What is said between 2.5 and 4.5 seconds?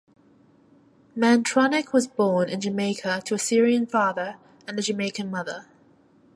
Jamaica to a Syrian father